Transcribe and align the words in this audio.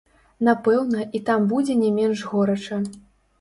Напэўна, 0.45 1.03
і 1.19 1.21
там 1.27 1.45
будзе 1.51 1.77
не 1.83 1.91
менш 1.99 2.25
горача. 2.31 2.81